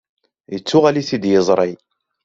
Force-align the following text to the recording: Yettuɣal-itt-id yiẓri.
Yettuɣal-itt-id 0.53 1.23
yiẓri. 1.27 1.71